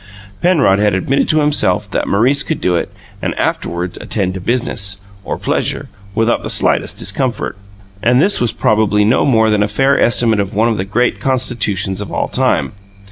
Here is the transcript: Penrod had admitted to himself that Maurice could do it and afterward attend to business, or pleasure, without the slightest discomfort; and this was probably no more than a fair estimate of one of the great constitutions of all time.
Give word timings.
Penrod 0.41 0.79
had 0.79 0.95
admitted 0.95 1.29
to 1.29 1.41
himself 1.41 1.87
that 1.91 2.07
Maurice 2.07 2.41
could 2.41 2.59
do 2.59 2.75
it 2.75 2.91
and 3.21 3.37
afterward 3.37 3.99
attend 4.01 4.33
to 4.33 4.41
business, 4.41 4.97
or 5.23 5.37
pleasure, 5.37 5.89
without 6.15 6.41
the 6.41 6.49
slightest 6.49 6.97
discomfort; 6.97 7.55
and 8.01 8.19
this 8.19 8.41
was 8.41 8.51
probably 8.51 9.05
no 9.05 9.25
more 9.27 9.51
than 9.51 9.61
a 9.61 9.67
fair 9.67 9.99
estimate 10.01 10.39
of 10.39 10.55
one 10.55 10.67
of 10.69 10.77
the 10.79 10.85
great 10.85 11.19
constitutions 11.19 12.01
of 12.01 12.11
all 12.11 12.27
time. 12.27 12.71